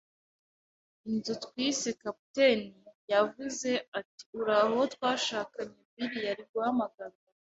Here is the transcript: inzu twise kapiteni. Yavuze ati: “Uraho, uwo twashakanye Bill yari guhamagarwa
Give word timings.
inzu 1.09 1.33
twise 1.43 1.89
kapiteni. 2.01 2.71
Yavuze 3.11 3.69
ati: 3.99 4.21
“Uraho, 4.39 4.71
uwo 4.75 4.85
twashakanye 4.93 5.79
Bill 5.95 6.13
yari 6.29 6.43
guhamagarwa 6.51 7.27